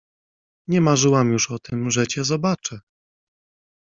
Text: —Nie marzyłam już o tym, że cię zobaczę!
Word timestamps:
—Nie 0.67 0.81
marzyłam 0.81 1.31
już 1.31 1.51
o 1.51 1.59
tym, 1.59 1.91
że 1.91 2.07
cię 2.07 2.23
zobaczę! 2.23 2.79